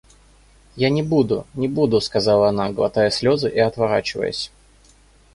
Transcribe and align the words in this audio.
Я 0.75 0.89
не 0.89 1.03
буду, 1.03 1.45
не 1.53 1.67
буду,— 1.67 2.01
сказала 2.01 2.49
она, 2.49 2.71
глотая 2.71 3.11
слезы 3.11 3.49
и 3.51 3.59
отворачиваясь. 3.59 4.51